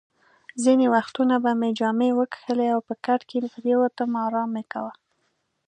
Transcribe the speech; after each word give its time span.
ځینې 0.63 0.85
وختونه 0.95 1.35
به 1.43 1.51
مې 1.59 1.69
جامې 1.79 2.09
وکښلې 2.19 2.67
او 2.75 2.79
په 2.87 2.93
کټ 3.05 3.21
کې 3.29 3.37
پرېوتم، 3.55 4.09
ارام 4.25 4.49
مې 4.55 4.63
کاوه. 4.71 4.93